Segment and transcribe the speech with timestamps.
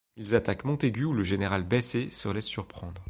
[0.15, 2.99] Ils attaquent Montaigu où le général Beysser se laisse surprendre.